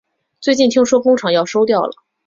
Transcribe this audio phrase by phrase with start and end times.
[0.39, 1.91] 最近听说工厂要收掉了